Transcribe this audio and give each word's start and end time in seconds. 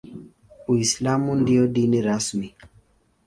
Uislamu 0.67 1.35
ndio 1.35 1.67
dini 1.67 2.01
rasmi. 2.01 2.55